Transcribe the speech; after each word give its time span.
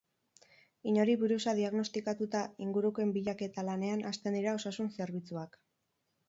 Inori 0.91 1.15
birusa 1.23 1.53
dignostikatuta, 1.59 2.41
ingurukoen 2.67 3.13
bilaketa 3.19 3.67
lanean 3.69 4.03
hasten 4.13 4.39
dira 4.39 4.57
osasun 4.63 4.91
zerbitzuak. 4.99 5.61